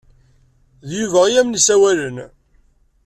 [0.87, 2.17] D Yuba i am-n-isawalen.